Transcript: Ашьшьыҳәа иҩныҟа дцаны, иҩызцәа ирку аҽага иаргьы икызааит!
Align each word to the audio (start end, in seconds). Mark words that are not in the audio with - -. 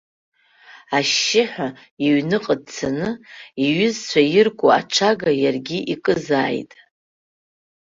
Ашьшьыҳәа 0.97 1.67
иҩныҟа 2.05 2.55
дцаны, 2.61 3.09
иҩызцәа 3.65 4.21
ирку 4.37 4.67
аҽага 4.79 5.31
иаргьы 5.41 5.79
икызааит! 5.93 6.71